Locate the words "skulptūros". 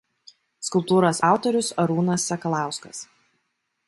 0.69-1.19